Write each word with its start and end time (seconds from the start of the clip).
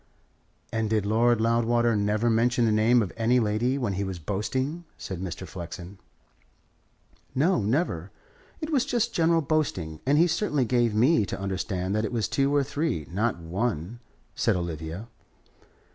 "And 0.73 0.89
did 0.89 1.05
Lord 1.05 1.39
Loudwater 1.39 1.95
never 1.95 2.27
mention 2.27 2.65
the 2.65 2.71
name 2.71 3.03
of 3.03 3.13
any 3.17 3.39
lady 3.39 3.77
when 3.77 3.93
he 3.93 4.03
was 4.03 4.17
boasting?" 4.17 4.83
said 4.97 5.21
Mr. 5.21 5.47
Flexen. 5.47 5.99
"No. 7.35 7.61
Never. 7.61 8.09
It 8.61 8.71
was 8.71 8.83
just 8.83 9.13
general 9.13 9.41
boasting. 9.41 9.99
And 10.07 10.17
he 10.17 10.25
certainly 10.25 10.65
gave 10.65 10.95
me 10.95 11.23
to 11.27 11.39
understand 11.39 11.93
that 11.93 12.03
it 12.03 12.11
was 12.11 12.27
two 12.27 12.51
or 12.55 12.63
three, 12.63 13.05
not 13.11 13.37
one," 13.37 13.99
said 14.33 14.55
Olivia. 14.55 15.07